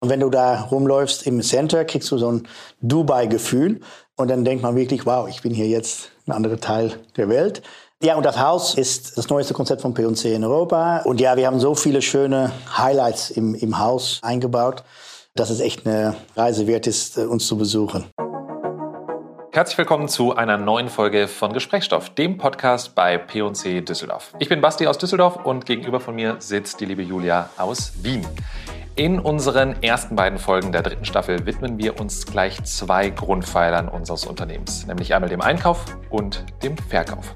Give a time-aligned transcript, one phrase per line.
[0.00, 2.48] Und wenn du da rumläufst im Center, kriegst du so ein
[2.80, 3.80] Dubai-Gefühl.
[4.16, 7.62] Und dann denkt man wirklich, wow, ich bin hier jetzt ein anderer Teil der Welt.
[8.00, 10.98] Ja, und das Haus ist das neueste Konzept von P&C in Europa.
[10.98, 14.84] Und ja, wir haben so viele schöne Highlights im, im Haus eingebaut,
[15.34, 18.04] dass es echt eine Reise wert ist, uns zu besuchen.
[19.50, 24.32] Herzlich willkommen zu einer neuen Folge von Gesprächsstoff, dem Podcast bei P&C Düsseldorf.
[24.38, 28.24] Ich bin Basti aus Düsseldorf und gegenüber von mir sitzt die liebe Julia aus Wien.
[28.98, 34.26] In unseren ersten beiden Folgen der dritten Staffel widmen wir uns gleich zwei Grundpfeilern unseres
[34.26, 37.32] Unternehmens, nämlich einmal dem Einkauf und dem Verkauf.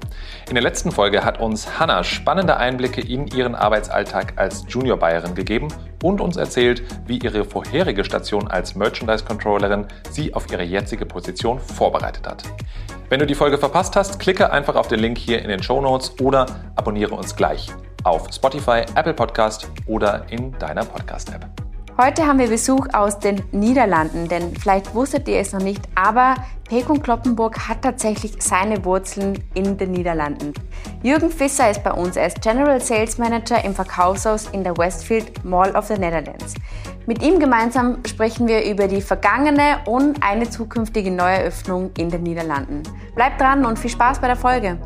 [0.49, 5.35] In der letzten Folge hat uns Hanna spannende Einblicke in ihren Arbeitsalltag als Junior Bayerin
[5.35, 5.69] gegeben
[6.03, 11.61] und uns erzählt, wie ihre vorherige Station als Merchandise Controllerin sie auf ihre jetzige Position
[11.61, 12.43] vorbereitet hat.
[13.07, 15.79] Wenn du die Folge verpasst hast, klicke einfach auf den Link hier in den Show
[15.79, 17.69] Notes oder abonniere uns gleich
[18.03, 21.45] auf Spotify, Apple Podcast oder in deiner Podcast-App.
[21.95, 26.33] Heute haben wir Besuch aus den Niederlanden, denn vielleicht wusstet ihr es noch nicht, aber
[26.67, 30.55] Pekun Kloppenburg hat tatsächlich seine Wurzeln in den Niederlanden.
[31.03, 35.75] Jürgen Fisser ist bei uns als General Sales Manager im Verkaufshaus in der Westfield Mall
[35.75, 36.55] of the Netherlands.
[37.05, 42.81] Mit ihm gemeinsam sprechen wir über die vergangene und eine zukünftige Neueröffnung in den Niederlanden.
[43.13, 44.79] Bleibt dran und viel Spaß bei der Folge!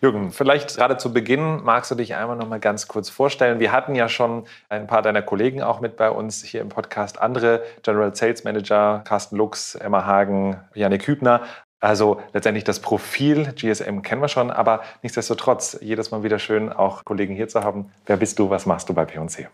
[0.00, 3.58] Jürgen, vielleicht gerade zu Beginn magst du dich einmal noch mal ganz kurz vorstellen.
[3.58, 7.20] Wir hatten ja schon ein paar deiner Kollegen auch mit bei uns hier im Podcast,
[7.20, 11.42] andere General Sales Manager, Carsten Lux, Emma Hagen, Janik Hübner.
[11.80, 17.04] Also letztendlich das Profil GSM kennen wir schon, aber nichtsdestotrotz jedes Mal wieder schön, auch
[17.04, 17.92] Kollegen hier zu haben.
[18.06, 18.50] Wer bist du?
[18.50, 19.48] Was machst du bei P&C?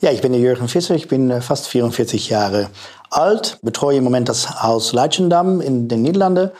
[0.00, 2.68] Ja, ich bin der Jürgen Fischer, ich bin äh, fast 44 Jahre
[3.10, 6.50] alt, betreue im Moment das Haus Leitschendamm in den Niederlanden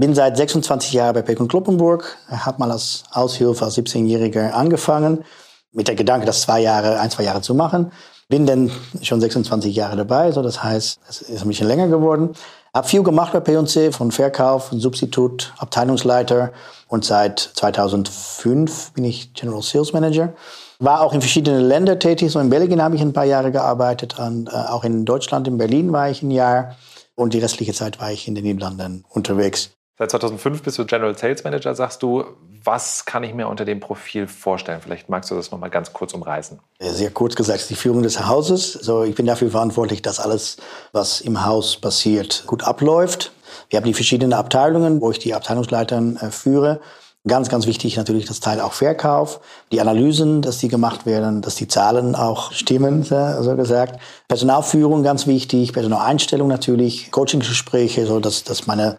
[0.00, 5.24] bin seit 26 Jahren bei Peck und Kloppenburg, habe mal als Aushilfe als 17-Jähriger angefangen,
[5.72, 7.92] mit der Gedanke, das zwei Jahre, ein, zwei Jahre zu machen.
[8.28, 8.70] Bin dann
[9.02, 12.30] schon 26 Jahre dabei, so das heißt, es ist ein bisschen länger geworden.
[12.72, 16.52] Hab viel gemacht bei P&C, von Verkauf, Substitut, Abteilungsleiter
[16.88, 20.32] und seit 2005 bin ich General Sales Manager.
[20.78, 24.18] War auch in verschiedenen Ländern tätig, so in Belgien habe ich ein paar Jahre gearbeitet,
[24.18, 26.76] und, äh, auch in Deutschland, in Berlin war ich ein Jahr
[27.16, 29.72] und die restliche Zeit war ich in den Niederlanden unterwegs.
[30.00, 32.24] Seit 2005 bist du General Sales Manager, sagst du.
[32.64, 34.80] Was kann ich mir unter dem Profil vorstellen?
[34.82, 36.58] Vielleicht magst du das noch mal ganz kurz umreißen.
[36.78, 38.72] Sehr kurz gesagt, die Führung des Hauses.
[38.72, 40.56] So, ich bin dafür verantwortlich, dass alles,
[40.92, 43.32] was im Haus passiert, gut abläuft.
[43.68, 46.80] Wir haben die verschiedenen Abteilungen, wo ich die Abteilungsleitern äh, führe.
[47.28, 49.40] Ganz, ganz wichtig natürlich das Teil auch Verkauf,
[49.70, 54.00] die Analysen, dass die gemacht werden, dass die Zahlen auch stimmen, so gesagt.
[54.28, 58.98] Personalführung ganz wichtig, Personaleinstellung natürlich, Coaching-Gespräche, so dass, dass meine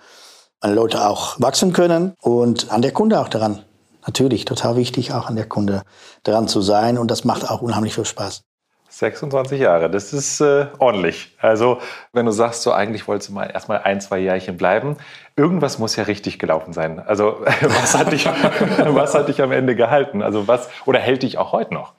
[0.64, 3.64] Leute auch wachsen können und an der Kunde auch daran.
[4.06, 5.84] Natürlich, total wichtig, auch an der Kunde
[6.24, 8.44] dran zu sein und das macht auch unheimlich viel Spaß.
[8.90, 11.36] 26 Jahre, das ist äh, ordentlich.
[11.40, 11.80] Also,
[12.12, 14.98] wenn du sagst, so eigentlich wolltest du mal erstmal ein, zwei Jährchen bleiben,
[15.38, 17.00] irgendwas muss ja richtig gelaufen sein.
[17.00, 18.26] Also, was hat dich,
[18.86, 20.22] was hat dich am Ende gehalten?
[20.22, 21.94] Also, was, oder hält dich auch heute noch?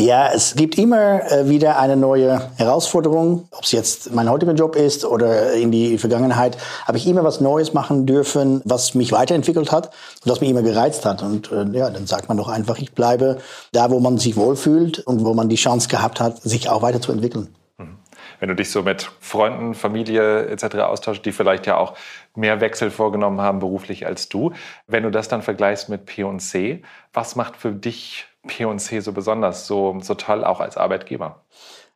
[0.00, 3.48] Ja, es gibt immer äh, wieder eine neue Herausforderung.
[3.50, 6.56] Ob es jetzt mein heutiger Job ist oder in die Vergangenheit,
[6.86, 9.86] habe ich immer was Neues machen dürfen, was mich weiterentwickelt hat
[10.22, 11.24] und das mich immer gereizt hat.
[11.24, 13.38] Und äh, ja, dann sagt man doch einfach, ich bleibe
[13.72, 17.48] da, wo man sich wohlfühlt und wo man die Chance gehabt hat, sich auch weiterzuentwickeln
[17.78, 17.96] mhm.
[18.38, 20.76] wenn du dich so mit Freunden, Familie etc.
[20.76, 21.94] austauschst, die vielleicht ja auch
[22.36, 24.52] mehr Wechsel vorgenommen haben beruflich als du,
[24.86, 29.98] wenn du das dann vergleichst mit P&C, was macht für dich P&C so besonders, so,
[30.00, 31.42] so toll auch als Arbeitgeber?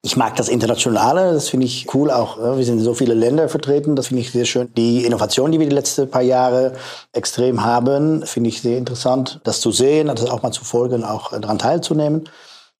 [0.04, 2.36] Ich mag das Internationale, das finde ich cool auch.
[2.36, 4.74] Wir sind in so viele Länder vertreten, das finde ich sehr schön.
[4.74, 6.72] Die Innovation, die wir die letzten paar Jahre
[7.12, 11.38] extrem haben, finde ich sehr interessant, das zu sehen, das auch mal zu folgen, auch
[11.38, 12.28] daran teilzunehmen.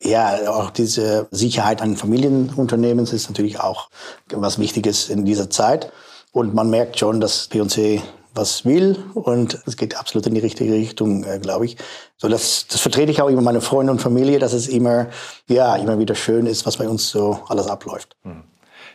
[0.03, 3.89] Ja, auch diese Sicherheit an Familienunternehmens ist natürlich auch
[4.33, 5.93] was Wichtiges in dieser Zeit.
[6.33, 8.03] Und man merkt schon, dass P&C
[8.34, 11.76] was will und es geht absolut in die richtige Richtung, äh, glaube ich.
[12.16, 15.09] So das, das vertrete ich auch immer meine Freunde und Familie, dass es immer
[15.48, 18.16] ja immer wieder schön ist, was bei uns so alles abläuft.
[18.22, 18.45] Hm.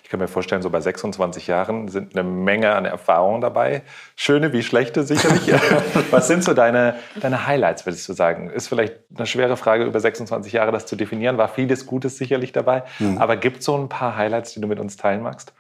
[0.08, 3.82] Ich kann mir vorstellen, so bei 26 Jahren sind eine Menge an Erfahrungen dabei.
[4.16, 5.54] Schöne wie schlechte sicherlich.
[6.12, 8.50] Was sind so deine, deine Highlights, würdest du sagen?
[8.50, 11.38] Ist vielleicht eine schwere Frage, über 26 Jahre das zu definieren.
[11.38, 12.84] War vieles Gutes sicherlich dabei.
[13.00, 13.18] Mhm.
[13.18, 15.52] Aber gibt es so ein paar Highlights, die du mit uns teilen magst?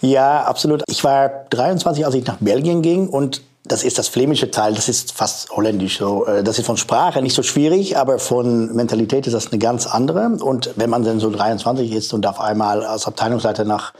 [0.00, 0.82] Ja, absolut.
[0.88, 4.88] Ich war 23, als ich nach Belgien ging und das ist das flämische Teil, das
[4.88, 5.98] ist fast holländisch.
[5.98, 6.26] So.
[6.26, 9.86] Äh, das ist von Sprache nicht so schwierig, aber von Mentalität ist das eine ganz
[9.86, 10.38] andere.
[10.42, 13.92] Und wenn man dann so 23 ist und auf einmal als Abteilungsleiter nach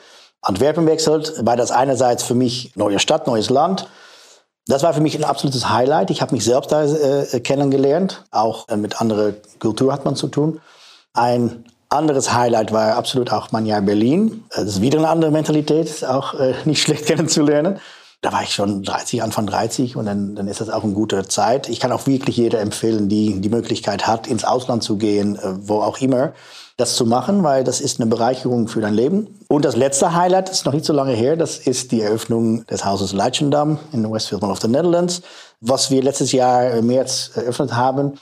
[0.43, 3.87] Antwerpen wechselt, war das einerseits für mich neue Stadt, neues Land.
[4.67, 6.11] Das war für mich ein absolutes Highlight.
[6.11, 8.25] Ich habe mich selbst da äh, kennengelernt.
[8.31, 10.61] Auch äh, mit anderer Kultur hat man zu tun.
[11.13, 14.45] Ein anderes Highlight war absolut auch mein Jahr Berlin.
[14.51, 17.79] Das ist wieder eine andere Mentalität, auch äh, nicht schlecht kennenzulernen.
[18.23, 21.27] Da war ich schon 30, Anfang 30 und dann, dann ist das auch eine gute
[21.27, 21.69] Zeit.
[21.71, 25.55] Ich kann auch wirklich jeder empfehlen, die die Möglichkeit hat, ins Ausland zu gehen, äh,
[25.63, 26.33] wo auch immer,
[26.77, 29.39] das zu machen, weil das ist eine Bereicherung für dein Leben.
[29.49, 32.85] Und das letzte Highlight ist noch nicht so lange her, das ist die Eröffnung des
[32.85, 35.23] Hauses Leichendam in Westfield of the Netherlands,
[35.61, 38.19] was wir letztes Jahr im März eröffnet haben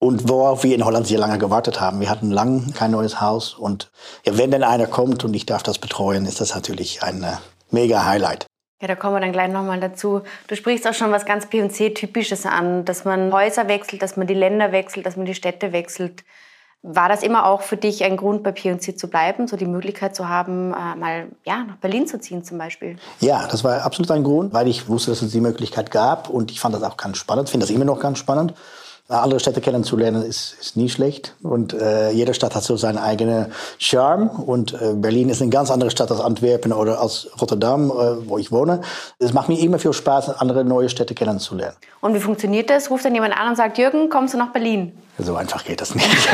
[0.00, 2.00] und worauf wir in Holland sehr lange gewartet haben.
[2.00, 3.92] Wir hatten lang kein neues Haus und
[4.24, 7.36] ja, wenn denn einer kommt und ich darf das betreuen, ist das natürlich ein äh,
[7.70, 8.46] mega Highlight.
[8.80, 10.22] Ja, da kommen wir dann gleich nochmal dazu.
[10.48, 14.34] Du sprichst auch schon was ganz P&C-Typisches an, dass man Häuser wechselt, dass man die
[14.34, 16.24] Länder wechselt, dass man die Städte wechselt.
[16.82, 20.16] War das immer auch für dich ein Grund, bei P&C zu bleiben, so die Möglichkeit
[20.16, 22.96] zu haben, äh, mal ja, nach Berlin zu ziehen zum Beispiel?
[23.20, 26.50] Ja, das war absolut ein Grund, weil ich wusste, dass es die Möglichkeit gab und
[26.50, 28.54] ich fand das auch ganz spannend, finde das immer noch ganz spannend
[29.18, 31.34] andere Städte kennenzulernen ist, ist nie schlecht.
[31.42, 33.46] Und äh, jede Stadt hat so seinen eigenen
[33.78, 34.28] Charme.
[34.28, 38.38] Und äh, Berlin ist eine ganz andere Stadt als Antwerpen oder als Rotterdam, äh, wo
[38.38, 38.80] ich wohne.
[39.18, 41.76] Es macht mir immer viel Spaß, andere neue Städte kennenzulernen.
[42.00, 42.90] Und wie funktioniert das?
[42.90, 44.92] Ruft dann jemand an und sagt, Jürgen, kommst du nach Berlin?
[45.18, 46.08] So einfach geht das nicht.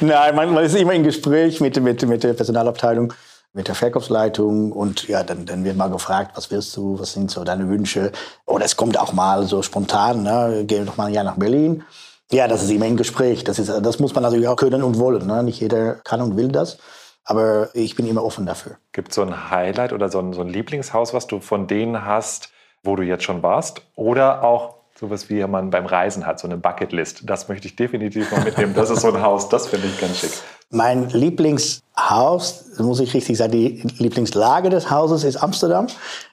[0.00, 3.14] Nein, man, man ist immer im Gespräch mit, mit, mit der Personalabteilung
[3.52, 7.30] mit der Verkaufsleitung und ja, dann, dann wird mal gefragt, was willst du, was sind
[7.30, 8.12] so deine Wünsche?
[8.46, 11.84] Oder es kommt auch mal so spontan, ne, geh doch mal ein Jahr nach Berlin.
[12.32, 13.44] Ja, das ist immer ein Gespräch.
[13.44, 15.26] Das, ist, das muss man natürlich auch können und wollen.
[15.26, 15.42] Ne?
[15.42, 16.78] Nicht jeder kann und will das.
[17.24, 18.78] Aber ich bin immer offen dafür.
[18.92, 22.06] Gibt es so ein Highlight oder so ein, so ein Lieblingshaus, was du von denen
[22.06, 22.48] hast,
[22.82, 23.82] wo du jetzt schon warst?
[23.96, 27.22] Oder auch sowas wie man beim Reisen hat, so eine Bucketlist.
[27.24, 28.72] Das möchte ich definitiv noch mitnehmen.
[28.72, 30.30] Das ist so ein Haus, das finde ich ganz schick.
[30.70, 35.88] Mein Lieblingshaus, muss ich richtig sagen, die Lieblingslage des Hauses ist Amsterdam.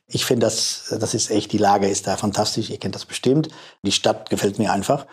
[0.08, 2.70] Ich finde, das, das ist echt, die Lage ist da fantastisch.
[2.70, 3.50] Ihr kennt das bestimmt.
[3.82, 5.08] Die Stadt gefällt mir einfach.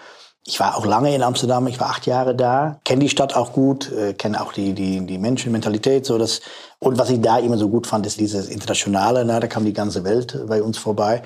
[0.44, 3.52] Ich war auch lange in Amsterdam, ich war acht Jahre da, kenne die Stadt auch
[3.52, 6.04] gut, äh, kenne auch die, die, die Menschen, Mentalität.
[6.04, 6.42] So das.
[6.78, 9.24] Und was ich da immer so gut fand, ist dieses Internationale.
[9.24, 11.22] Na, da kam die ganze Welt bei uns vorbei.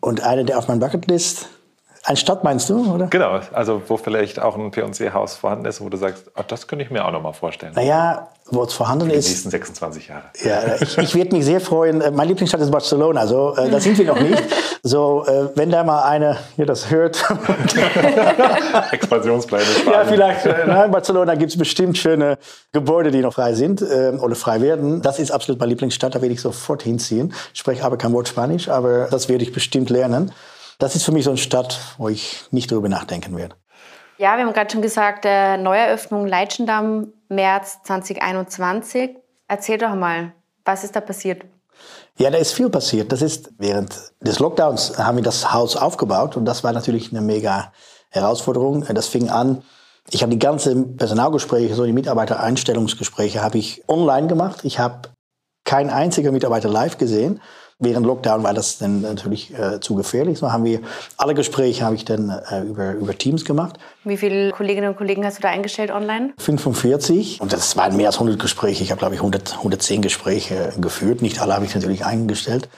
[0.00, 1.46] Und eine der auf meiner Bucketlist
[2.04, 3.06] eine Stadt meinst du, oder?
[3.06, 6.84] Genau, also wo vielleicht auch ein P&C-Haus vorhanden ist, wo du sagst, oh, das könnte
[6.84, 7.72] ich mir auch noch mal vorstellen.
[7.74, 9.26] Naja, wo es vorhanden ist.
[9.26, 10.24] Die nächsten 26 Jahre.
[10.44, 12.02] Ja, ich, ich würde mich sehr freuen.
[12.02, 14.42] Äh, mein Lieblingsstadt ist Barcelona, so äh, da sind wir noch nicht.
[14.82, 17.24] So, äh, wenn da mal einer hier das hört.
[18.92, 19.64] Expansionspläne.
[19.90, 20.44] Ja, vielleicht.
[20.44, 22.36] Äh, in Barcelona gibt es bestimmt schöne
[22.72, 25.00] Gebäude, die noch frei sind äh, oder frei werden.
[25.00, 27.32] Das ist absolut meine Lieblingsstadt, da werde ich sofort hinziehen.
[27.54, 30.32] Ich spreche aber kein Wort Spanisch, aber das werde ich bestimmt lernen
[30.78, 33.56] das ist für mich so eine Stadt, wo ich nicht darüber nachdenken werde.
[34.18, 39.16] Ja, wir haben gerade schon gesagt, äh, Neueröffnung Leitschendamm, März 2021.
[39.48, 40.32] Erzähl doch mal,
[40.64, 41.42] was ist da passiert?
[42.16, 43.10] Ja, da ist viel passiert.
[43.10, 47.20] Das ist während des Lockdowns haben wir das Haus aufgebaut und das war natürlich eine
[47.20, 47.72] mega
[48.10, 48.84] Herausforderung.
[48.94, 49.62] Das fing an.
[50.10, 54.60] Ich habe die ganzen Personalgespräche, so die Mitarbeitereinstellungsgespräche, habe ich online gemacht.
[54.62, 55.08] Ich habe
[55.64, 57.40] kein einziger Mitarbeiter live gesehen.
[57.84, 60.38] Während Lockdown war das dann natürlich äh, zu gefährlich.
[60.38, 60.80] So haben wir
[61.16, 63.78] alle Gespräche habe ich dann äh, über, über Teams gemacht.
[64.04, 66.32] Wie viele Kolleginnen und Kollegen hast du da eingestellt online?
[66.38, 67.40] 45.
[67.40, 68.82] Und das waren mehr als 100 Gespräche.
[68.82, 71.22] Ich habe, glaube ich, 100, 110 Gespräche geführt.
[71.22, 72.68] Nicht alle habe ich natürlich eingestellt.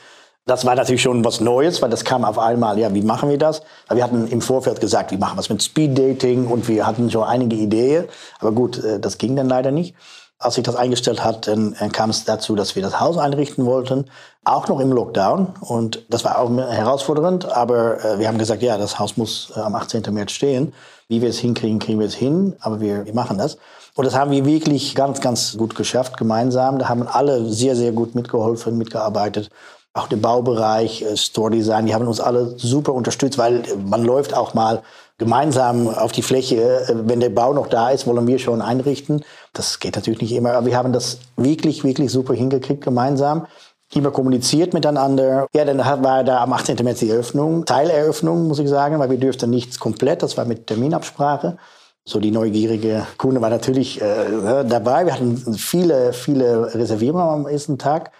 [0.48, 3.38] Das war natürlich schon was Neues, weil das kam auf einmal, ja, wie machen wir
[3.38, 3.62] das?
[3.92, 7.24] Wir hatten im Vorfeld gesagt, wir machen was mit Speed Dating und wir hatten schon
[7.24, 8.04] einige Ideen.
[8.38, 9.96] Aber gut, äh, das ging dann leider nicht.
[10.38, 14.05] Als sich das eingestellt hat, dann kam es dazu, dass wir das Haus einrichten wollten,
[14.45, 15.55] auch noch im Lockdown.
[15.61, 19.61] Und das war auch herausfordernd, aber äh, wir haben gesagt, ja, das Haus muss äh,
[19.61, 20.02] am 18.
[20.11, 20.73] März stehen.
[21.09, 23.59] Wie wir es hinkriegen, kriegen wir es hin, aber wir, wir machen das.
[23.95, 26.78] Und das haben wir wirklich ganz, ganz gut geschafft, gemeinsam.
[26.78, 29.49] Da haben alle sehr, sehr gut mitgeholfen, mitgearbeitet.
[29.96, 34.36] Auch der Baubereich, äh, Store Design, die haben uns alle super unterstützt, weil man läuft
[34.36, 34.82] auch mal
[35.16, 36.82] gemeinsam auf die Fläche.
[37.06, 39.24] Wenn der Bau noch da ist, wollen wir schon einrichten.
[39.54, 43.46] Das geht natürlich nicht immer, aber wir haben das wirklich, wirklich super hingekriegt gemeinsam.
[43.94, 45.46] Immer kommuniziert miteinander.
[45.54, 46.76] Ja, dann war da am 18.
[46.82, 50.66] März die Eröffnung, Teileröffnung, muss ich sagen, weil wir dürften nichts komplett, das war mit
[50.66, 51.56] Terminabsprache.
[52.04, 55.06] So die neugierige Kunde war natürlich äh, ne, dabei.
[55.06, 58.12] Wir hatten viele, viele Reservierungen am ersten Tag.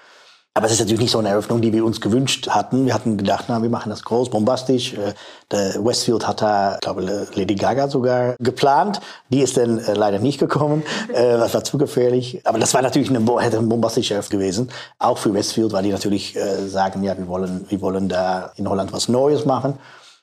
[0.57, 2.87] Aber es ist natürlich nicht so eine Eröffnung, die wir uns gewünscht hatten.
[2.87, 4.95] Wir hatten gedacht, na, wir machen das groß, bombastisch.
[4.95, 5.13] Äh,
[5.51, 7.03] der Westfield hat da, glaube,
[7.35, 9.03] Lady Gaga sogar geplant.
[9.29, 10.83] Die ist dann äh, leider nicht gekommen.
[11.13, 12.41] Äh, das war zu gefährlich.
[12.45, 14.71] Aber das war natürlich eine, hätte ein bombastische Eröffnung gewesen.
[14.99, 18.95] Auch für Westfield, weil die natürlich sagen, ja, wir wollen, wir wollen da in Holland
[18.95, 19.75] was Neues machen.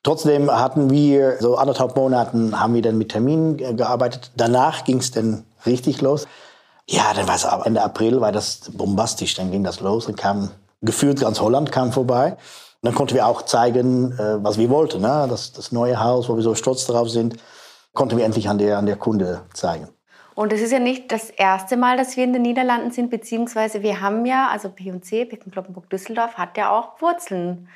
[0.01, 4.31] Trotzdem hatten wir so anderthalb Monaten haben wir dann mit Terminen gearbeitet.
[4.35, 6.25] Danach ging es dann richtig los.
[6.87, 9.35] Ja, dann war es Ende April, war das bombastisch.
[9.35, 12.37] Dann ging das los und kam gefühlt ganz Holland kam vorbei.
[12.81, 15.01] dann konnten wir auch zeigen, äh, was wir wollten.
[15.01, 15.25] Ne?
[15.29, 17.37] Das, das neue Haus, wo wir so stolz drauf sind,
[17.93, 19.87] konnten wir endlich an der, an der Kunde zeigen.
[20.35, 23.83] Und es ist ja nicht das erste Mal, dass wir in den Niederlanden sind, beziehungsweise
[23.83, 27.69] wir haben ja, also P&C, Picken Kloppenburg Düsseldorf, hat ja auch Wurzeln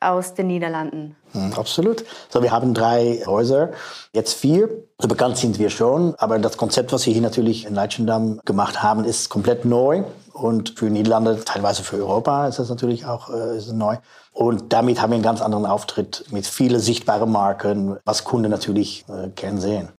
[0.00, 1.16] aus den Niederlanden.
[1.32, 2.04] Hm, absolut.
[2.28, 3.70] So, wir haben drei Häuser,
[4.12, 4.68] jetzt vier.
[4.98, 8.82] So bekannt sind wir schon, aber das Konzept, was wir hier natürlich in Leitschendamm gemacht
[8.82, 10.04] haben, ist komplett neu.
[10.32, 13.96] Und für Niederlande, teilweise für Europa, ist das natürlich auch äh, ist neu.
[14.32, 19.04] Und damit haben wir einen ganz anderen Auftritt mit vielen sichtbaren Marken, was Kunden natürlich
[19.08, 19.90] äh, gern sehen.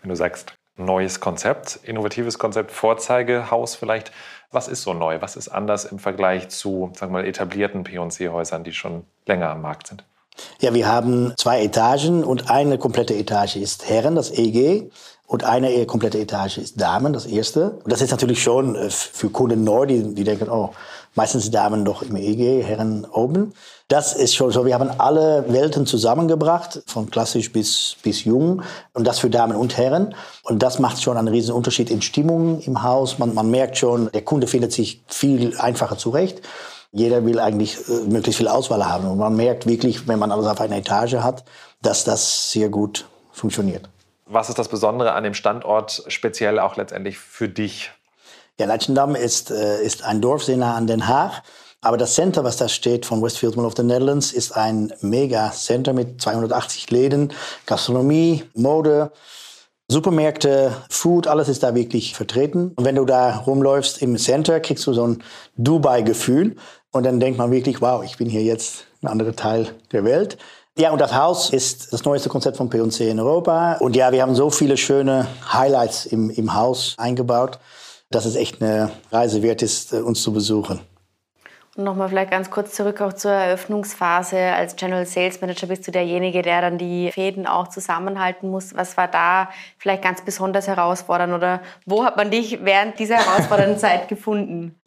[0.00, 4.12] Wenn du sagst, neues Konzept, innovatives Konzept, Vorzeigehaus vielleicht,
[4.52, 5.20] was ist so neu?
[5.20, 9.88] Was ist anders im Vergleich zu sagen mal, etablierten P&C-Häusern, die schon länger am Markt
[9.88, 10.04] sind?
[10.60, 14.90] Ja, wir haben zwei Etagen und eine komplette Etage ist Herren, das EG,
[15.32, 17.70] und eine komplette Etage ist Damen, das erste.
[17.82, 20.74] Und das ist natürlich schon äh, für Kunden neu, die, die denken, oh,
[21.14, 23.52] meistens Damen doch im EG, Herren oben.
[23.88, 24.64] Das ist schon so.
[24.64, 28.62] Wir haben alle Welten zusammengebracht, von klassisch bis, bis jung.
[28.94, 30.14] Und das für Damen und Herren.
[30.44, 33.18] Und das macht schon einen riesen Unterschied in Stimmung im Haus.
[33.18, 36.40] Man, man merkt schon, der Kunde findet sich viel einfacher zurecht.
[36.92, 39.06] Jeder will eigentlich äh, möglichst viel Auswahl haben.
[39.06, 41.44] Und man merkt wirklich, wenn man alles auf einer Etage hat,
[41.82, 43.88] dass das sehr gut funktioniert.
[44.26, 47.90] Was ist das Besondere an dem Standort speziell auch letztendlich für dich?
[48.58, 51.42] Ja, Leitschendamm ist, äh, ist ein Dorf sehr nah an Den Haag.
[51.80, 55.92] Aber das Center, was da steht von Westfield Mall of the Netherlands, ist ein Mega-Center
[55.92, 57.32] mit 280 Läden,
[57.66, 59.10] Gastronomie, Mode,
[59.88, 62.72] Supermärkte, Food, alles ist da wirklich vertreten.
[62.76, 65.22] Und wenn du da rumläufst im Center, kriegst du so ein
[65.56, 66.56] Dubai-Gefühl.
[66.92, 70.38] Und dann denkt man wirklich, wow, ich bin hier jetzt ein anderer Teil der Welt.
[70.78, 73.74] Ja, und das Haus ist das neueste Konzept von P&C in Europa.
[73.80, 77.58] Und ja, wir haben so viele schöne Highlights im, im Haus eingebaut,
[78.14, 80.80] dass es echt eine Reise wert ist, äh, uns zu besuchen.
[81.74, 84.36] Und nochmal vielleicht ganz kurz zurück auch zur Eröffnungsphase.
[84.36, 88.76] Als General Sales Manager bist du derjenige, der dann die Fäden auch zusammenhalten muss.
[88.76, 93.78] Was war da vielleicht ganz besonders herausfordernd oder wo hat man dich während dieser herausfordernden
[93.78, 94.78] Zeit gefunden?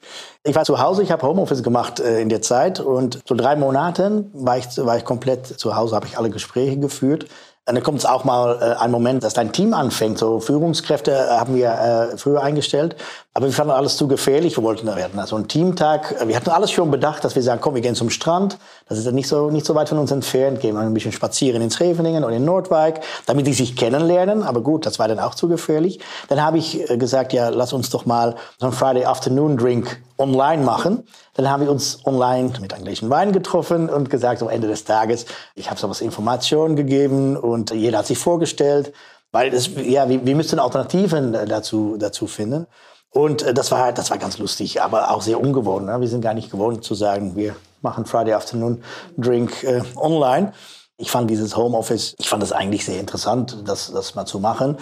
[0.43, 3.55] Ich war zu Hause, ich habe Homeoffice gemacht äh, in der Zeit und so drei
[3.55, 7.25] Monaten war ich, war ich komplett zu Hause, habe ich alle Gespräche geführt.
[7.65, 10.19] Dann kommt es auch mal äh, ein Moment, dass dein Team anfängt.
[10.19, 11.71] So Führungskräfte äh, haben wir
[12.13, 12.95] äh, früher eingestellt,
[13.33, 14.55] aber wir fanden alles zu gefährlich.
[14.55, 16.15] Wir wollten, wir hatten also einen Teamtag.
[16.27, 18.59] Wir hatten alles schon bedacht, dass wir sagen, komm, wir gehen zum Strand.
[18.87, 20.59] Das ist ja nicht so nicht so weit von uns entfernt.
[20.59, 24.43] Gehen wir ein bisschen spazieren in Scheveningen oder in Nordwijk, damit die sich kennenlernen.
[24.43, 25.99] Aber gut, das war dann auch zu gefährlich.
[26.27, 30.01] Dann habe ich äh, gesagt, ja, lass uns doch mal so einen Friday Afternoon Drink
[30.19, 31.03] online machen.
[31.33, 35.25] Dann haben wir uns online mit englischen Wein getroffen und gesagt, am Ende des Tages,
[35.55, 38.93] ich habe so was Informationen gegeben und jeder hat sich vorgestellt,
[39.31, 42.67] weil das, ja, wir, wir müssten Alternativen dazu, dazu finden.
[43.15, 45.85] Und äh, das war, das war ganz lustig, aber auch sehr ungewohnt.
[45.85, 46.01] Ne?
[46.01, 48.83] Wir sind gar nicht gewohnt zu sagen, wir machen Friday Afternoon
[49.17, 50.51] Drink äh, online.
[50.97, 54.77] Ich fand dieses Homeoffice, ich fand das eigentlich sehr interessant, das, das mal zu machen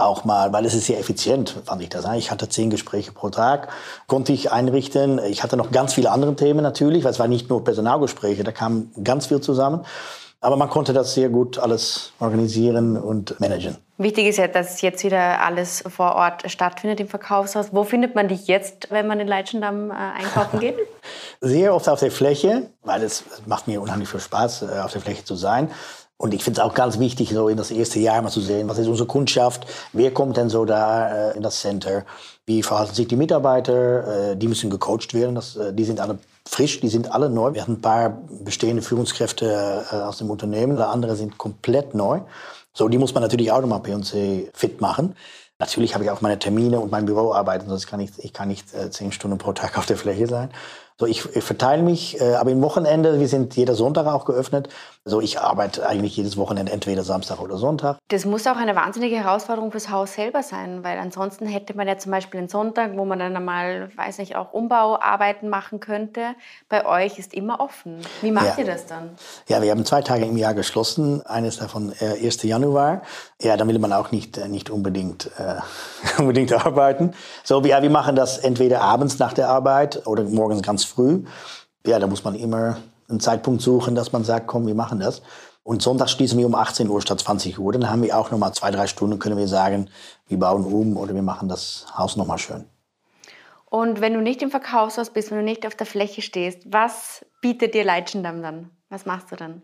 [0.00, 2.06] auch mal, weil es ist sehr effizient, fand ich das.
[2.16, 3.66] Ich hatte zehn Gespräche pro Tag,
[4.06, 5.18] konnte ich einrichten.
[5.18, 8.52] Ich hatte noch ganz viele andere Themen natürlich, weil es war nicht nur Personalgespräche, da
[8.52, 9.84] kam ganz viel zusammen.
[10.40, 13.76] Aber man konnte das sehr gut alles organisieren und managen.
[13.96, 17.70] Wichtig ist ja, dass jetzt wieder alles vor Ort stattfindet im Verkaufshaus.
[17.72, 20.76] Wo findet man dich jetzt, wenn man in Leitschendamm äh, einkaufen geht?
[21.40, 25.00] Sehr oft auf der Fläche, weil es macht mir unheimlich viel Spaß, äh, auf der
[25.00, 25.72] Fläche zu sein.
[26.16, 28.68] Und ich finde es auch ganz wichtig, so in das erste Jahr mal zu sehen,
[28.68, 32.04] was ist unsere Kundschaft, wer kommt denn so da äh, in das Center,
[32.44, 36.18] wie verhalten sich die Mitarbeiter, äh, die müssen gecoacht werden, das, äh, die sind alle
[36.48, 37.54] frisch, die sind alle neu.
[37.54, 42.20] Wir hatten ein paar bestehende Führungskräfte äh, aus dem Unternehmen, andere sind komplett neu.
[42.72, 45.14] So, die muss man natürlich auch nochmal P&C fit machen.
[45.58, 48.48] Natürlich habe ich auch meine Termine und mein Büro arbeiten, sonst kann ich, ich kann
[48.48, 50.50] nicht äh, zehn Stunden pro Tag auf der Fläche sein.
[50.98, 54.68] So, ich, ich verteile mich, äh, aber im Wochenende, wir sind jeder Sonntag auch geöffnet.
[55.08, 57.98] So, ich arbeite eigentlich jedes Wochenende entweder Samstag oder Sonntag.
[58.08, 61.96] Das muss auch eine wahnsinnige Herausforderung fürs Haus selber sein, weil ansonsten hätte man ja
[61.96, 66.34] zum Beispiel einen Sonntag, wo man dann einmal, weiß nicht, auch Umbauarbeiten machen könnte.
[66.68, 68.00] Bei euch ist immer offen.
[68.20, 68.64] Wie macht ja.
[68.64, 69.10] ihr das dann?
[69.48, 71.24] Ja, wir haben zwei Tage im Jahr geschlossen.
[71.24, 72.42] Eines davon äh, 1.
[72.42, 73.02] Januar.
[73.40, 75.56] Ja, dann will man auch nicht, äh, nicht unbedingt, äh,
[76.18, 77.12] unbedingt arbeiten.
[77.44, 81.24] So, ja, wir machen das entweder abends nach der Arbeit oder morgens ganz früh.
[81.86, 82.76] Ja, da muss man immer
[83.08, 85.22] einen Zeitpunkt suchen, dass man sagt, komm, wir machen das.
[85.62, 87.72] Und Sonntag schließen wir um 18 Uhr statt 20 Uhr.
[87.72, 89.90] Dann haben wir auch noch mal zwei, drei Stunden, können wir sagen,
[90.26, 92.64] wir bauen um oder wir machen das Haus noch mal schön.
[93.66, 97.24] Und wenn du nicht im Verkaufshaus bist, wenn du nicht auf der Fläche stehst, was
[97.42, 98.70] bietet dir Leitschendamm dann?
[98.88, 99.62] Was machst du dann?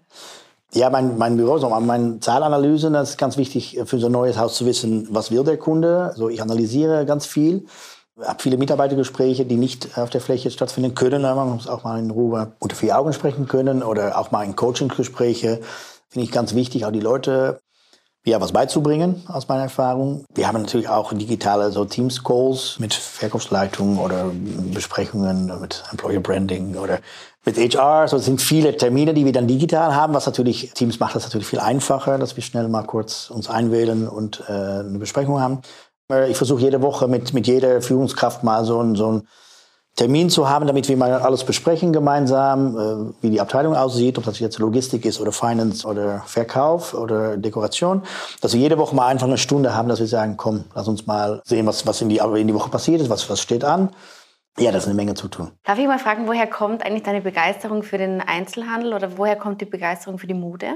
[0.74, 4.36] Ja, mein, mein Büro, so meine Zahlanalyse, das ist ganz wichtig für so ein neues
[4.36, 6.12] Haus zu wissen, was will der Kunde.
[6.16, 7.66] So, ich analysiere ganz viel
[8.20, 11.22] habe viele Mitarbeitergespräche, die nicht auf der Fläche stattfinden können.
[11.22, 14.56] Man muss auch mal in Ruhe unter vier Augen sprechen können oder auch mal in
[14.56, 15.60] Coaching-Gespräche.
[16.08, 17.60] Finde ich ganz wichtig, auch die Leute
[18.26, 20.24] ja, was beizubringen aus meiner Erfahrung.
[20.34, 24.30] Wir haben natürlich auch digitale so Teams-Calls mit Verkaufsleitungen oder
[24.72, 27.00] Besprechungen mit Employer Branding oder
[27.44, 28.08] mit HR.
[28.08, 31.46] So sind viele Termine, die wir dann digital haben, was natürlich, Teams macht das natürlich
[31.46, 35.60] viel einfacher, dass wir schnell mal kurz uns einwählen und äh, eine Besprechung haben.
[36.28, 39.22] Ich versuche jede Woche mit, mit jeder Führungskraft mal so ein, so
[39.96, 44.24] Termin zu haben, damit wir mal alles besprechen gemeinsam, äh, wie die Abteilung aussieht, ob
[44.24, 48.02] das jetzt Logistik ist oder Finance oder Verkauf oder Dekoration.
[48.42, 51.06] Dass wir jede Woche mal einfach eine Stunde haben, dass wir sagen, komm, lass uns
[51.06, 53.90] mal sehen, was, was in, die, in die Woche passiert ist, was, was steht an.
[54.58, 55.52] Ja, das ist eine Menge zu tun.
[55.64, 59.60] Darf ich mal fragen, woher kommt eigentlich deine Begeisterung für den Einzelhandel oder woher kommt
[59.60, 60.66] die Begeisterung für die Mode?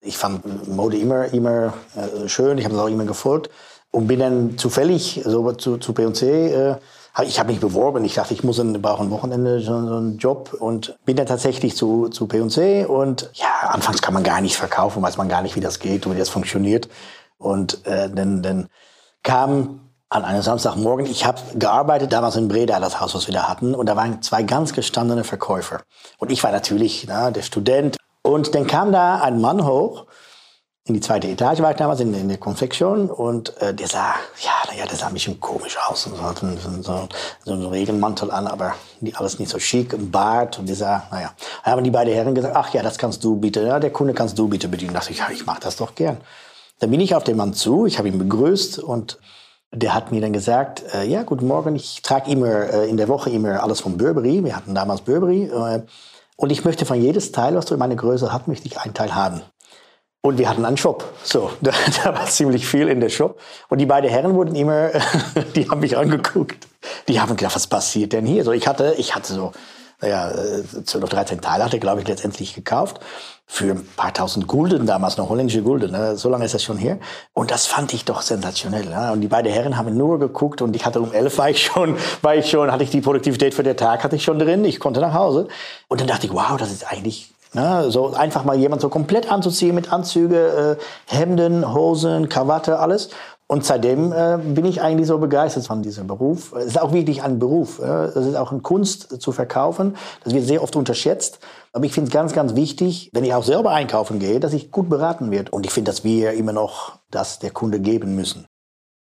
[0.00, 3.50] Ich fand Mode immer, immer äh, schön, ich habe es auch immer gefolgt
[3.90, 6.76] und bin dann zufällig so zu, zu P&C äh,
[7.24, 8.04] ich habe mich beworben.
[8.04, 11.76] Ich dachte, ich muss ein, brauche ein Wochenende so, einen Job und bin dann tatsächlich
[11.76, 15.56] zu, zu P&C und ja, anfangs kann man gar nichts verkaufen, weiß man gar nicht,
[15.56, 16.88] wie das geht und wie das funktioniert.
[17.36, 18.68] Und äh, dann, dann
[19.22, 19.80] kam
[20.10, 23.74] an einem Samstagmorgen, ich habe gearbeitet damals in Breda, das Haus, was wir da hatten,
[23.74, 25.82] und da waren zwei ganz gestandene Verkäufer.
[26.18, 27.96] Und ich war natürlich na, der Student.
[28.22, 30.06] Und dann kam da ein Mann hoch
[30.88, 34.14] in die zweite Etage war ich damals in, in der Konfektion und äh, der sah,
[34.40, 36.48] ja, naja, der sah ein bisschen komisch aus und so hat so,
[36.80, 37.08] so,
[37.44, 38.74] so einen Regenmantel an, aber
[39.14, 40.76] alles nicht so schick, ein Bart und der
[41.10, 41.32] naja.
[41.62, 44.14] Da haben die beiden Herren gesagt, ach ja, das kannst du bitte, ja, der Kunde
[44.14, 44.94] kannst du bitte bedienen.
[44.94, 46.16] Da dachte ich, ja, ich mach das doch gern.
[46.78, 49.18] Dann bin ich auf den Mann zu, ich habe ihn begrüßt und
[49.70, 53.08] der hat mir dann gesagt, äh, ja, guten Morgen, ich trage immer äh, in der
[53.08, 54.42] Woche immer alles von Burberry.
[54.42, 55.44] Wir hatten damals Burberry.
[55.44, 55.82] Äh,
[56.36, 58.94] und ich möchte von jedes Teil, was du in meiner Größe hast, möchte ich ein
[58.94, 59.42] Teil haben.
[60.20, 61.04] Und wir hatten einen Shop.
[61.22, 61.72] So, da,
[62.02, 63.38] da, war ziemlich viel in der Shop.
[63.68, 64.90] Und die beiden Herren wurden immer,
[65.54, 66.66] die haben mich angeguckt.
[67.06, 68.44] Die haben gedacht, was passiert denn hier?
[68.44, 69.52] So, ich hatte, ich hatte so,
[70.00, 70.32] naja,
[70.84, 73.00] 12, 13 Teile hatte, glaube ich, letztendlich gekauft.
[73.50, 75.90] Für ein paar tausend Gulden damals, noch holländische Gulden.
[75.90, 76.16] Ne?
[76.16, 76.98] So lange ist das schon her.
[77.32, 78.84] Und das fand ich doch sensationell.
[78.84, 79.10] Ne?
[79.12, 81.96] Und die beiden Herren haben nur geguckt und ich hatte um elf war ich schon,
[82.22, 84.64] war ich schon, hatte ich die Produktivität für den Tag, hatte ich schon drin.
[84.64, 85.48] Ich konnte nach Hause.
[85.88, 89.32] Und dann dachte ich, wow, das ist eigentlich Ne, so einfach mal jemand so komplett
[89.32, 93.10] anzuziehen mit Anzüge, äh, Hemden, Hosen, Krawatte, alles.
[93.50, 96.52] Und seitdem äh, bin ich eigentlich so begeistert von diesem Beruf.
[96.52, 97.78] Es ist auch wirklich ein Beruf.
[97.78, 97.86] Äh.
[97.86, 99.96] Es ist auch eine Kunst zu verkaufen.
[100.22, 101.40] Das wird sehr oft unterschätzt.
[101.72, 104.70] Aber ich finde es ganz, ganz wichtig, wenn ich auch selber einkaufen gehe, dass ich
[104.70, 105.50] gut beraten werde.
[105.50, 108.44] Und ich finde, dass wir immer noch das der Kunde geben müssen.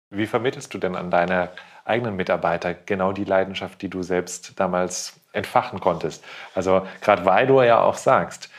[0.10, 1.49] Wie vermittelst du denn an deine
[1.86, 6.24] eigenen Mitarbeiter genau die Leidenschaft, die du selbst damals entfachen konntest.
[6.56, 8.50] Also gerade weil du ja auch sagst,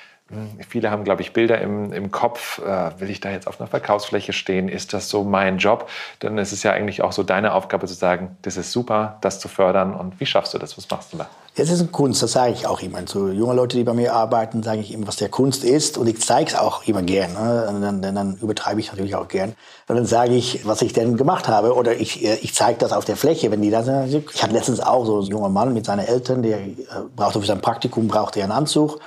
[0.69, 2.59] Viele haben, glaube ich, Bilder im, im Kopf.
[2.59, 4.69] Äh, will ich da jetzt auf einer Verkaufsfläche stehen?
[4.69, 5.89] Ist das so mein Job?
[6.21, 9.41] Dann ist es ja eigentlich auch so deine Aufgabe zu sagen, das ist super, das
[9.41, 9.95] zu fördern.
[9.95, 10.77] Und wie schaffst du das?
[10.79, 11.29] Was machst du da?
[11.55, 13.05] Es ist eine Kunst, das sage ich auch immer.
[13.05, 15.99] Zu jungen Leute, die bei mir arbeiten, sage ich immer, was der Kunst ist.
[15.99, 17.35] Und ich zeige es auch immer gern.
[17.35, 17.81] Ne?
[17.83, 19.55] Dann, dann, dann, übertreibe ich natürlich auch gern.
[19.87, 21.75] Und dann sage ich, was ich denn gemacht habe.
[21.75, 24.25] Oder ich, äh, ich zeige das auf der Fläche, wenn die da sind.
[24.33, 26.77] Ich hatte letztens auch so einen jungen Mann mit seinen Eltern, der äh,
[27.15, 28.99] brauchte für sein Praktikum brauchte er einen Anzug.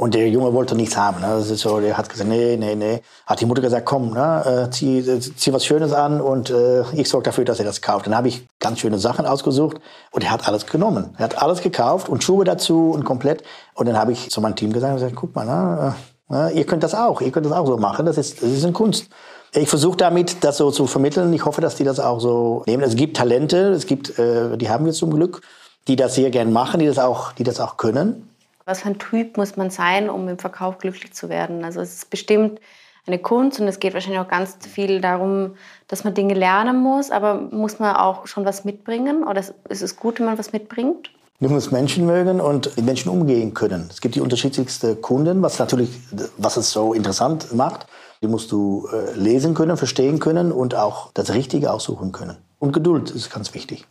[0.00, 1.20] Und der Junge wollte nichts haben.
[1.20, 1.26] Ne?
[1.26, 3.02] Das ist so, der hat gesagt, nee, nee, nee.
[3.26, 6.84] Hat die Mutter gesagt, komm, ne, äh, zieh, äh, zieh was Schönes an und äh,
[6.94, 8.06] ich sorge dafür, dass er das kauft.
[8.06, 9.76] Dann habe ich ganz schöne Sachen ausgesucht
[10.10, 11.10] und er hat alles genommen.
[11.18, 13.42] Er hat alles gekauft und Schuhe dazu und komplett.
[13.74, 15.94] Und dann habe ich zu meinem Team gesagt, gesagt guck mal, ne,
[16.32, 18.06] äh, ihr könnt das auch, ihr könnt das auch so machen.
[18.06, 19.10] Das ist, das ist eine Kunst.
[19.52, 21.30] Ich versuche damit, das so zu vermitteln.
[21.34, 22.82] Ich hoffe, dass die das auch so nehmen.
[22.82, 25.42] Es gibt Talente, es gibt, äh, die haben wir zum Glück,
[25.88, 28.29] die das sehr gern machen, die das auch, die das auch können.
[28.70, 31.64] Was für ein Typ muss man sein, um im Verkauf glücklich zu werden?
[31.64, 32.60] Also es ist bestimmt
[33.04, 35.56] eine Kunst und es geht wahrscheinlich auch ganz viel darum,
[35.88, 39.96] dass man Dinge lernen muss, aber muss man auch schon was mitbringen oder ist es
[39.96, 41.10] gut, wenn man was mitbringt?
[41.40, 43.88] Du musst Menschen mögen und mit Menschen umgehen können.
[43.90, 45.90] Es gibt die unterschiedlichsten Kunden, was natürlich,
[46.36, 47.88] was es so interessant macht.
[48.22, 52.36] Die musst du äh, lesen können, verstehen können und auch das Richtige aussuchen können.
[52.60, 53.88] Und Geduld ist ganz wichtig.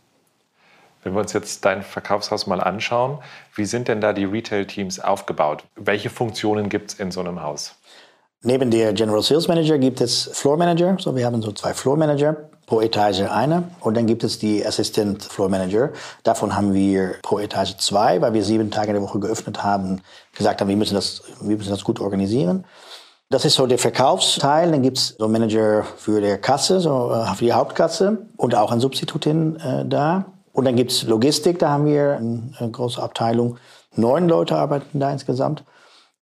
[1.02, 3.18] Wenn wir uns jetzt dein Verkaufshaus mal anschauen,
[3.54, 5.64] wie sind denn da die Retail-Teams aufgebaut?
[5.76, 7.74] Welche Funktionen gibt es in so einem Haus?
[8.42, 10.96] Neben der General Sales Manager gibt es Floor Manager.
[10.98, 13.64] So, wir haben so zwei Floor Manager, pro Etage eine.
[13.80, 15.90] Und dann gibt es die Assistant Floor Manager.
[16.22, 20.00] Davon haben wir pro Etage zwei, weil wir sieben Tage in der Woche geöffnet haben,
[20.34, 22.64] gesagt haben, wir müssen das, wir müssen das gut organisieren.
[23.28, 24.70] Das ist so der Verkaufsteil.
[24.70, 28.72] Dann gibt es so Manager für die Kasse, so äh, für die Hauptkasse und auch
[28.72, 30.24] ein Substitutin äh, da.
[30.52, 33.58] Und dann gibt es Logistik, da haben wir eine große Abteilung.
[33.94, 35.64] Neun Leute arbeiten da insgesamt.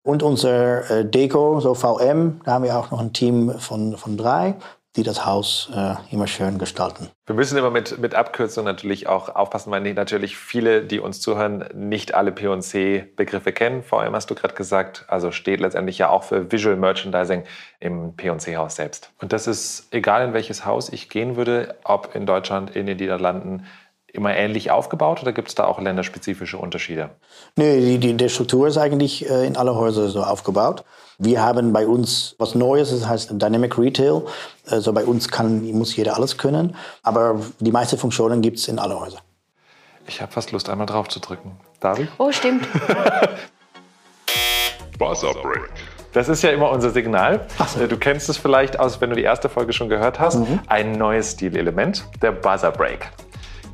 [0.02, 4.16] Und unser äh, Deko, so VM, da haben wir auch noch ein Team von, von
[4.16, 4.54] drei.
[4.96, 7.08] die das Haus äh, immer schön gestalten.
[7.26, 11.64] Wir müssen immer mit, mit Abkürzungen natürlich auch aufpassen, weil natürlich viele, die uns zuhören,
[11.72, 13.84] nicht alle P&C-Begriffe kennen.
[13.90, 17.44] Allem hast du gerade gesagt, also steht letztendlich ja auch für Visual Merchandising
[17.78, 19.12] im P&C-Haus selbst.
[19.20, 22.96] Und das ist egal, in welches Haus ich gehen würde, ob in Deutschland, in den
[22.96, 23.66] Niederlanden,
[24.18, 27.08] immer ähnlich aufgebaut oder gibt es da auch länderspezifische Unterschiede?
[27.56, 30.84] Nee, die, die, die Struktur ist eigentlich äh, in alle Häuser so aufgebaut.
[31.18, 34.22] Wir haben bei uns was Neues, das heißt Dynamic Retail.
[34.68, 38.78] Also bei uns kann, muss jeder alles können, aber die meisten Funktionen gibt es in
[38.78, 39.20] alle Häuser.
[40.06, 41.52] Ich habe fast Lust, einmal drauf zu drücken.
[41.80, 42.08] David?
[42.18, 42.66] Oh, stimmt.
[44.98, 45.70] Buzzer Break.
[46.12, 47.46] Das ist ja immer unser Signal.
[47.66, 47.86] So.
[47.86, 50.36] Du kennst es vielleicht aus, wenn du die erste Folge schon gehört hast.
[50.36, 50.58] Mhm.
[50.66, 53.08] Ein neues Stilelement, der Buzzer Break.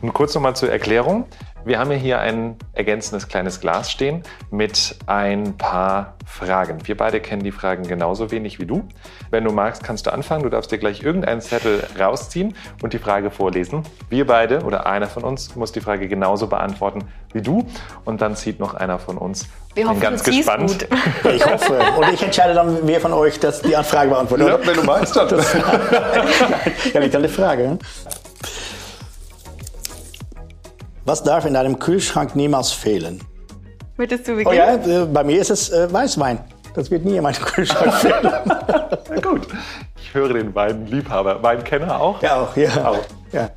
[0.04, 1.24] Und kurz nochmal zur Erklärung.
[1.64, 6.86] Wir haben hier ein ergänzendes kleines Glas stehen mit ein paar Fragen.
[6.86, 8.86] Wir beide kennen die Fragen genauso wenig wie du.
[9.30, 10.42] Wenn du magst, kannst du anfangen.
[10.42, 13.82] Du darfst dir gleich irgendeinen Zettel rausziehen und die Frage vorlesen.
[14.10, 17.66] Wir beide oder einer von uns muss die Frage genauso beantworten wie du.
[18.04, 19.48] Und dann zieht noch einer von uns.
[19.74, 20.86] Wir hoffen, ganz du gespannt.
[20.90, 20.98] Gut.
[21.34, 21.78] Ich hoffe.
[21.96, 24.48] Und ich entscheide dann, wer von euch das die Frage beantwortet.
[24.48, 25.28] Ja, wenn du magst, dann.
[25.28, 25.54] Das
[26.92, 27.78] ja, liegt an der Frage.
[31.04, 33.22] Was darf in einem Kühlschrank niemals fehlen?
[33.96, 34.48] Möchtest du beginnen?
[34.48, 36.40] Oh ja, äh, bei mir ist es äh, Weißwein.
[36.74, 38.22] Das wird nie in meinem Kühlschrank fehlen.
[38.22, 39.46] Na gut.
[39.96, 41.42] Ich höre den Weinliebhaber.
[41.42, 42.22] Weinkenner auch?
[42.22, 42.56] Ja, auch.
[42.56, 42.88] Ja.
[42.88, 43.04] auch.
[43.32, 43.50] ja.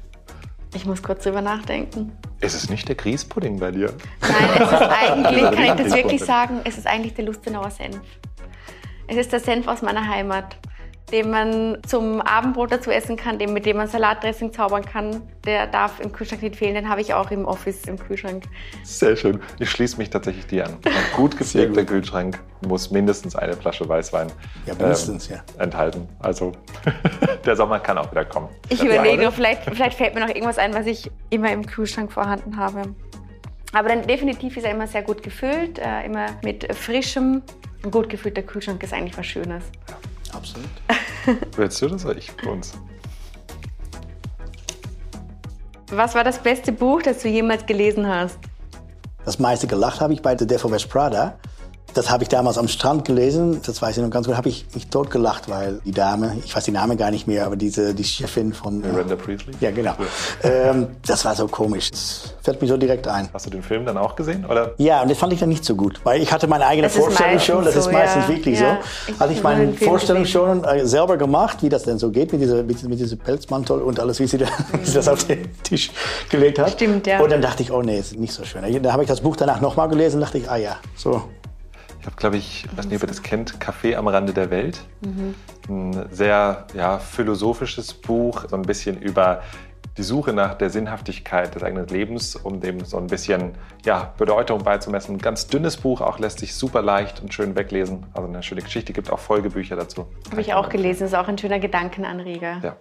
[0.75, 2.11] Ich muss kurz drüber nachdenken.
[2.41, 3.93] Ist es nicht der Grießpudding bei dir?
[4.21, 8.01] Nein, es ist eigentlich, kann ich das wirklich sagen, es ist eigentlich der Lustenauer Senf.
[9.07, 10.57] Es ist der Senf aus meiner Heimat
[11.11, 15.21] den man zum Abendbrot dazu essen kann, den, mit dem man Salatdressing zaubern kann.
[15.45, 18.43] Der darf im Kühlschrank nicht fehlen, den habe ich auch im Office im Kühlschrank.
[18.83, 19.39] Sehr schön.
[19.59, 20.73] Ich schließe mich tatsächlich dir an.
[20.83, 24.27] Ein gut gepflegter Kühlschrank muss mindestens eine Flasche Weißwein
[24.65, 25.63] ja, mindestens, ähm, ja.
[25.63, 26.09] enthalten.
[26.19, 26.51] Also
[27.45, 28.49] der Sommer kann auch wieder kommen.
[28.67, 32.57] Ich überlege, vielleicht, vielleicht fällt mir noch irgendwas ein, was ich immer im Kühlschrank vorhanden
[32.57, 32.81] habe.
[33.71, 37.43] Aber dann definitiv ist er immer sehr gut gefüllt, äh, immer mit frischem.
[37.83, 39.63] Ein gut gefüllter Kühlschrank ist eigentlich was Schönes.
[39.89, 39.95] Ja.
[40.33, 40.69] Absolut.
[41.55, 42.73] Willst du das oder ich für uns?
[45.89, 48.37] Was war das beste Buch, das du jemals gelesen hast?
[49.23, 51.37] Das meiste gelacht habe ich bei The Devil Wears Prada.
[51.93, 54.65] Das habe ich damals am Strand gelesen, das weiß ich noch ganz gut, habe ich
[54.75, 58.03] mich totgelacht, weil die Dame, ich weiß die Name gar nicht mehr, aber diese, die
[58.03, 58.81] Chefin von...
[58.81, 59.53] Miranda äh, Priestley?
[59.61, 59.95] Ja, genau.
[60.43, 60.49] Ja.
[60.49, 63.29] Ähm, das war so komisch, das fällt mir so direkt ein.
[63.33, 64.73] Hast du den Film dann auch gesehen, oder?
[64.77, 66.95] Ja, und das fand ich dann nicht so gut, weil ich hatte meine eigene das
[66.95, 68.35] Vorstellung schon, das so, ist meistens ja.
[68.35, 68.77] wirklich ja.
[69.05, 69.11] so.
[69.13, 72.41] Ich hatte ich meine Vorstellung schon äh, selber gemacht, wie das denn so geht mit
[72.41, 75.47] dieser, mit, mit diesem Pelzmantel und alles, wie sie, da, wie sie das auf den
[75.63, 75.91] Tisch
[76.29, 76.71] gelegt hat.
[76.71, 77.19] Stimmt, ja.
[77.21, 78.61] Und dann dachte ich, oh nee, ist nicht so schön.
[78.83, 81.23] Da habe ich das Buch danach nochmal gelesen und dachte ich, ah ja, so
[82.07, 84.81] habe, glaube ich, weiß nicht, ob ihr das kennt, Café am Rande der Welt.
[85.01, 85.35] Mhm.
[85.69, 89.43] Ein sehr ja, philosophisches Buch, so ein bisschen über
[89.97, 94.63] die Suche nach der Sinnhaftigkeit des eigenen Lebens, um dem so ein bisschen ja, Bedeutung
[94.63, 95.15] beizumessen.
[95.15, 98.05] Ein ganz dünnes Buch, auch lässt sich super leicht und schön weglesen.
[98.13, 100.07] Also eine schöne Geschichte, gibt auch Folgebücher dazu.
[100.31, 102.59] Habe ich auch gelesen, ist auch ein schöner Gedankenanreger.
[102.63, 102.77] Ja.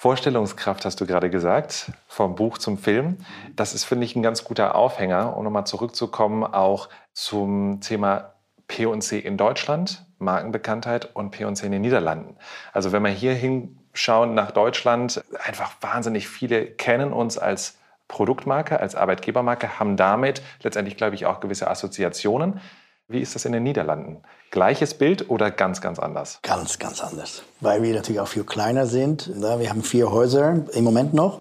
[0.00, 3.16] Vorstellungskraft hast du gerade gesagt, vom Buch zum Film.
[3.56, 8.34] Das ist, finde ich, ein ganz guter Aufhänger, um nochmal zurückzukommen, auch zum Thema
[8.68, 12.36] P&C in Deutschland, Markenbekanntheit und P&C in den Niederlanden.
[12.72, 18.94] Also wenn wir hier hinschauen nach Deutschland, einfach wahnsinnig viele kennen uns als Produktmarke, als
[18.94, 22.60] Arbeitgebermarke, haben damit letztendlich, glaube ich, auch gewisse Assoziationen.
[23.10, 24.18] Wie ist das in den Niederlanden?
[24.50, 26.40] Gleiches Bild oder ganz, ganz anders?
[26.42, 27.42] Ganz, ganz anders.
[27.58, 29.30] Weil wir natürlich auch viel kleiner sind.
[29.34, 31.40] Wir haben vier Häuser im Moment noch.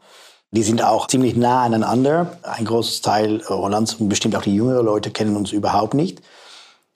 [0.51, 2.37] Die sind auch ziemlich nah aneinander.
[2.43, 6.21] Ein großes Teil Hollands und bestimmt auch die jüngeren Leute kennen uns überhaupt nicht.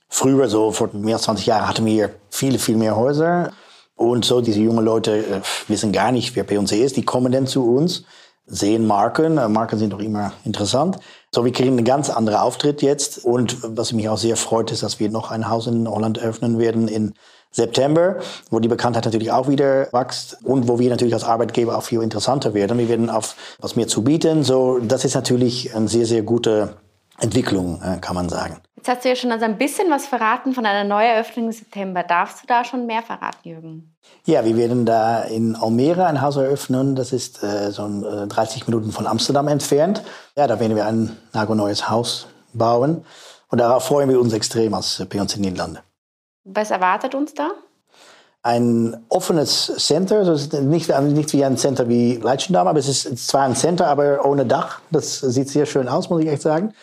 [0.07, 3.51] Früher, so vor mehr als 20 Jahren, hatten wir viele, viel mehr Häuser.
[3.95, 6.95] Und so, diese jungen Leute äh, wissen gar nicht, wer P&C ist.
[6.95, 8.05] Die kommen dann zu uns,
[8.45, 9.37] sehen Marken.
[9.37, 10.99] Äh, Marken sind doch immer interessant.
[11.33, 13.23] So, wir kriegen einen ganz anderen Auftritt jetzt.
[13.23, 16.59] Und was mich auch sehr freut, ist, dass wir noch ein Haus in Holland öffnen
[16.59, 17.13] werden in
[17.51, 18.17] September,
[18.49, 22.01] wo die Bekanntheit natürlich auch wieder wächst und wo wir natürlich als Arbeitgeber auch viel
[22.01, 22.77] interessanter werden.
[22.77, 24.43] Wir werden auf was mehr zu bieten.
[24.43, 26.77] So, das ist natürlich eine sehr, sehr gute
[27.19, 28.57] Entwicklung, äh, kann man sagen.
[28.81, 32.01] Jetzt hast du ja schon also ein bisschen was verraten von einer Neueröffnung im September.
[32.01, 33.95] Darfst du da schon mehr verraten, Jürgen?
[34.25, 36.95] Ja, wir werden da in Almere ein Haus eröffnen.
[36.95, 40.01] Das ist äh, so äh, 30 Minuten von Amsterdam entfernt.
[40.35, 43.05] Ja, da werden wir ein nagelneues Haus bauen.
[43.49, 45.81] Und darauf freuen wir uns extrem als P&C Niederlande.
[46.45, 47.51] Was erwartet uns da?
[48.41, 53.43] Ein offenes Center, also nicht, nicht wie ein Center wie Leitschendam, aber es ist zwar
[53.43, 54.79] ein Center, aber ohne Dach.
[54.89, 56.73] Das sieht sehr schön aus, muss ich echt sagen.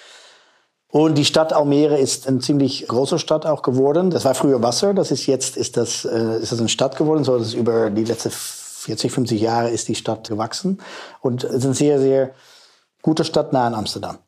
[0.90, 4.10] Und die Stadt Almere ist eine ziemlich große Stadt auch geworden.
[4.10, 7.24] Das war früher Wasser, das ist jetzt ist das, äh, ist das eine Stadt geworden.
[7.24, 10.80] So, das ist über die letzten 40, 50 Jahre ist die Stadt gewachsen
[11.20, 12.30] und es ist eine sehr, sehr
[13.02, 14.18] gute Stadt nahe an Amsterdam.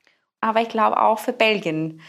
[0.42, 2.00] Aber ich glaube auch für Belgien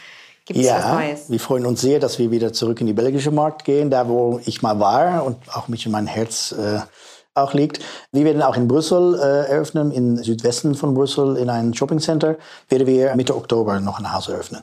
[0.45, 1.29] gibt es ja, was Neues.
[1.29, 4.41] wir freuen uns sehr, dass wir wieder zurück in die belgische Markt gehen, da wo
[4.45, 6.79] ich mal war und auch mich in mein Herz äh,
[7.34, 7.80] auch liegt.
[8.12, 12.38] Wir werden auch in Brüssel äh, eröffnen, im Südwesten von Brüssel in einem Shoppingcenter,
[12.70, 14.62] werden wir Mitte Oktober noch ein Haus eröffnen.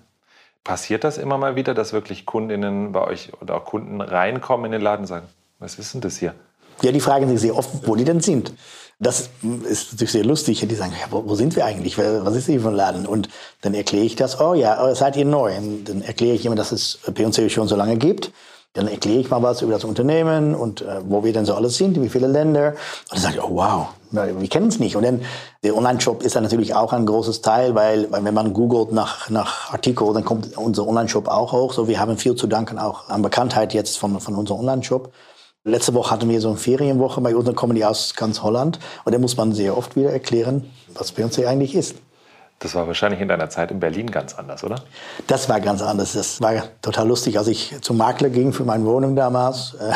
[0.65, 4.73] Passiert das immer mal wieder, dass wirklich Kundinnen bei euch oder auch Kunden reinkommen in
[4.73, 5.27] den Laden und sagen,
[5.59, 6.35] was ist denn das hier?
[6.83, 8.53] Ja, die fragen sich sehr oft, wo die denn sind.
[9.01, 10.67] Das ist natürlich sehr lustig.
[10.69, 11.99] Die sagen, ja, wo, wo, sind wir eigentlich?
[11.99, 13.07] Was ist hier für ein Laden?
[13.07, 13.29] Und
[13.63, 15.57] dann erkläre ich das, oh ja, seid ihr neu?
[15.57, 18.33] Und dann erkläre ich immer, dass es P&C schon so lange gibt.
[18.79, 21.77] Dann erkläre ich mal was über das Unternehmen und äh, wo wir denn so alles
[21.77, 22.69] sind, wie viele Länder.
[22.69, 24.95] Und dann sage ich, oh wow, wir kennen es nicht.
[24.95, 25.23] Und dann
[25.65, 29.31] der Online-Shop ist dann natürlich auch ein großes Teil, weil, weil wenn man googelt nach,
[29.31, 31.73] nach Artikel, dann kommt unser Online-Shop auch hoch.
[31.73, 35.13] So, wir haben viel zu danken auch an Bekanntheit jetzt von, von unserem Online-Shop.
[35.65, 38.79] Letzte Woche hatten wir so eine Ferienwoche bei uns, dann kommen die aus ganz Holland.
[39.05, 41.97] Und dann muss man sehr oft wieder erklären, was bei uns hier eigentlich ist.
[42.61, 44.83] Das war wahrscheinlich in deiner Zeit in Berlin ganz anders, oder?
[45.29, 46.15] Das war ganz anders.
[46.15, 49.93] Das war total lustig, als ich zum Makler ging für meine Wohnung damals äh,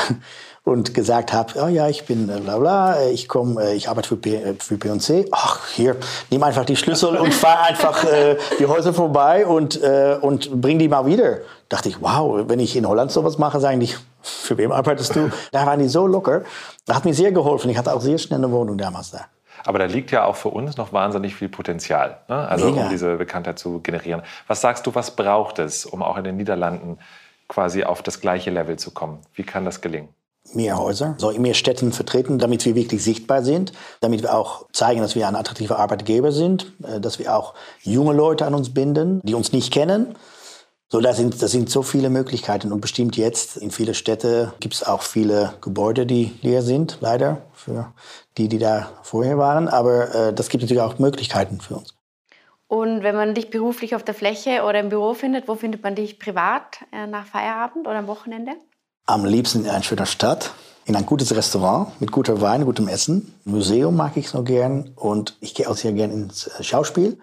[0.64, 3.88] und gesagt habe, oh ja, ich bin äh, bla bla, äh, ich komme, äh, ich
[3.88, 5.27] arbeite für, P, für P&C.
[5.33, 5.96] Ach, hier,
[6.31, 10.79] nimm einfach die Schlüssel und fahr einfach äh, die Häuser vorbei und, äh, und bring
[10.79, 11.38] die mal wieder.
[11.68, 15.33] Dachte ich, wow, wenn ich in Holland sowas mache, sagen die, für wem arbeitest du?
[15.51, 16.42] Da waren die so locker.
[16.87, 17.70] Das hat mir sehr geholfen.
[17.70, 19.27] Ich hatte auch sehr schnell eine Wohnung damals da.
[19.64, 22.48] Aber da liegt ja auch für uns noch wahnsinnig viel Potenzial, ne?
[22.48, 22.85] also Mega.
[22.85, 24.22] um diese Bekanntheit zu generieren.
[24.46, 26.98] Was sagst du, was braucht es, um auch in den Niederlanden
[27.48, 29.20] quasi auf das gleiche Level zu kommen?
[29.35, 30.09] Wie kann das gelingen?
[30.55, 34.66] Mehr Häuser, so in mehr Städten vertreten, damit wir wirklich sichtbar sind, damit wir auch
[34.72, 38.75] zeigen, dass wir ein attraktiver Arbeitgeber sind, äh, dass wir auch junge Leute an uns
[38.75, 40.16] binden, die uns nicht kennen
[40.92, 44.74] so, da sind, das sind so viele Möglichkeiten und bestimmt jetzt in viele Städte gibt
[44.74, 47.94] es auch viele Gebäude, die leer sind, leider für
[48.37, 49.68] die, die da vorher waren.
[49.68, 51.94] Aber äh, das gibt natürlich auch Möglichkeiten für uns.
[52.68, 55.94] Und wenn man dich beruflich auf der Fläche oder im Büro findet, wo findet man
[55.94, 58.52] dich privat äh, nach Feierabend oder am Wochenende?
[59.07, 60.52] Am liebsten in einer schönen Stadt,
[60.85, 63.35] in ein gutes Restaurant mit guter Wein, gutem Essen.
[63.46, 67.18] Museum mag ich so gern und ich gehe auch sehr gern ins äh, Schauspiel.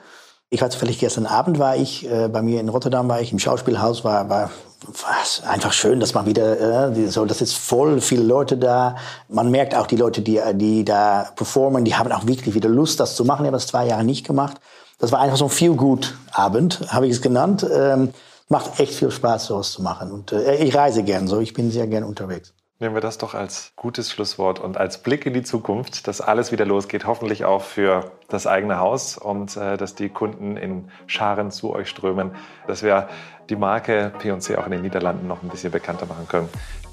[0.52, 3.38] Ich war zufällig gestern Abend war ich äh, bei mir in Rotterdam war ich im
[3.38, 4.50] Schauspielhaus war war
[4.88, 8.96] was einfach schön, dass man wieder äh, so das ist voll viele Leute da.
[9.28, 13.00] Man merkt auch die Leute, die die da performen, die haben auch wirklich wieder Lust,
[13.00, 13.44] das zu machen.
[13.44, 14.58] Ich habe das zwei Jahre nicht gemacht.
[14.98, 17.66] Das war einfach so ein Feel Good Abend, habe ich es genannt.
[17.72, 18.10] Ähm,
[18.48, 20.12] macht echt viel Spaß, sowas zu machen.
[20.12, 21.40] Und äh, ich reise gern so.
[21.40, 22.54] Ich bin sehr gern unterwegs.
[22.82, 26.54] Nehmen wir das doch als gutes Schlusswort und als Blick in die Zukunft, dass alles
[26.54, 31.52] wieder losgeht, hoffentlich auch für das eigene Haus und äh, dass die Kunden in Scharen
[31.52, 32.32] zu euch strömen,
[32.68, 33.10] dass wir
[33.50, 36.48] die Marke P&C auch in den Niederlanden noch ein bisschen bekannter machen können.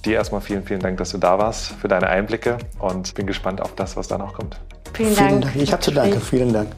[0.05, 3.61] Dir erstmal vielen, vielen Dank, dass du da warst, für deine Einblicke und bin gespannt
[3.61, 4.59] auf das, was da noch kommt.
[4.93, 5.29] Vielen Dank.
[5.29, 5.57] Vielen Dank.
[5.57, 6.21] Ich habe zu danken.
[6.21, 6.69] Vielen Dank.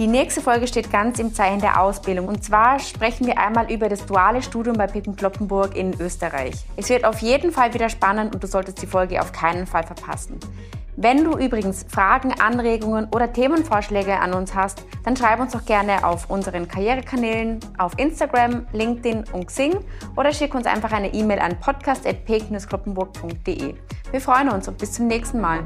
[0.00, 2.26] Die nächste Folge steht ganz im Zeichen der Ausbildung.
[2.26, 6.54] Und zwar sprechen wir einmal über das duale Studium bei Pippen Kloppenburg in Österreich.
[6.78, 9.82] Es wird auf jeden Fall wieder spannend und du solltest die Folge auf keinen Fall
[9.82, 10.40] verpassen.
[10.96, 16.02] Wenn du übrigens Fragen, Anregungen oder Themenvorschläge an uns hast, dann schreib uns doch gerne
[16.02, 19.80] auf unseren Karrierekanälen auf Instagram, LinkedIn und Xing
[20.16, 23.74] oder schick uns einfach eine E-Mail an podcast.p-kloppenburg.de.
[24.10, 25.62] Wir freuen uns und bis zum nächsten Mal.